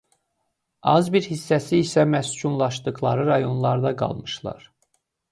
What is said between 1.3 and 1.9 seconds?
hissəsi